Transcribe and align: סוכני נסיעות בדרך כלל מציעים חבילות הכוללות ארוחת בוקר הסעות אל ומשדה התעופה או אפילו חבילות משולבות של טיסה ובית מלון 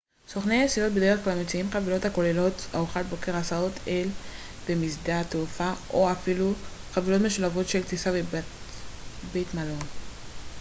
סוכני 0.33 0.63
נסיעות 0.65 0.93
בדרך 0.93 1.23
כלל 1.23 1.41
מציעים 1.43 1.71
חבילות 1.71 2.05
הכוללות 2.05 2.67
ארוחת 2.75 3.05
בוקר 3.05 3.35
הסעות 3.35 3.71
אל 3.87 4.07
ומשדה 4.69 5.19
התעופה 5.21 5.71
או 5.89 6.11
אפילו 6.11 6.53
חבילות 6.91 7.21
משולבות 7.21 7.67
של 7.67 7.83
טיסה 7.83 8.09
ובית 8.13 9.53
מלון 9.53 9.79